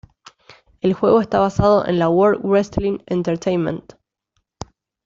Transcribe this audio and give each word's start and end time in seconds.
El 0.79 0.95
juego 0.95 1.21
está 1.21 1.39
basado 1.39 1.85
en 1.85 1.99
la 1.99 2.09
World 2.09 2.43
Wrestling 2.43 2.97
Entertainment. 3.05 3.93